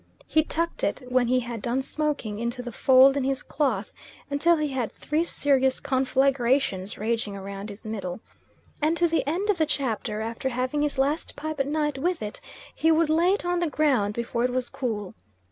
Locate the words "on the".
13.45-13.69